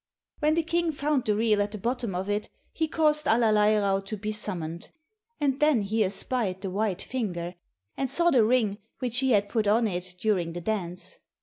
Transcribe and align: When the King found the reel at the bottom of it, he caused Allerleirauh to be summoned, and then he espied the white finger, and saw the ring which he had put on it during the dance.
When 0.39 0.55
the 0.55 0.63
King 0.63 0.91
found 0.91 1.25
the 1.25 1.35
reel 1.35 1.61
at 1.61 1.73
the 1.73 1.77
bottom 1.77 2.15
of 2.15 2.27
it, 2.27 2.49
he 2.73 2.87
caused 2.87 3.27
Allerleirauh 3.27 4.03
to 4.05 4.17
be 4.17 4.31
summoned, 4.31 4.89
and 5.39 5.59
then 5.59 5.83
he 5.83 6.03
espied 6.03 6.61
the 6.61 6.71
white 6.71 7.03
finger, 7.03 7.53
and 7.95 8.09
saw 8.09 8.31
the 8.31 8.43
ring 8.43 8.79
which 8.97 9.19
he 9.19 9.29
had 9.33 9.47
put 9.47 9.67
on 9.67 9.87
it 9.87 10.15
during 10.19 10.53
the 10.53 10.61
dance. 10.61 11.19